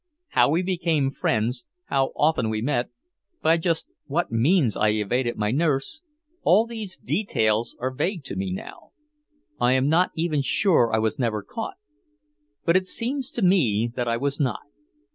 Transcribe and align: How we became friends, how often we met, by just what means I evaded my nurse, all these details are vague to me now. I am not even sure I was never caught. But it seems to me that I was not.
How 0.29 0.49
we 0.49 0.63
became 0.63 1.11
friends, 1.11 1.67
how 1.85 2.05
often 2.15 2.49
we 2.49 2.59
met, 2.63 2.89
by 3.43 3.57
just 3.57 3.87
what 4.07 4.31
means 4.31 4.75
I 4.75 4.87
evaded 4.89 5.35
my 5.37 5.51
nurse, 5.51 6.01
all 6.41 6.65
these 6.65 6.97
details 6.97 7.75
are 7.79 7.93
vague 7.93 8.23
to 8.23 8.35
me 8.35 8.51
now. 8.51 8.93
I 9.59 9.73
am 9.73 9.89
not 9.89 10.09
even 10.15 10.41
sure 10.41 10.91
I 10.91 10.97
was 10.97 11.19
never 11.19 11.43
caught. 11.43 11.75
But 12.65 12.75
it 12.77 12.87
seems 12.87 13.29
to 13.33 13.43
me 13.43 13.91
that 13.95 14.07
I 14.07 14.17
was 14.17 14.39
not. 14.39 14.61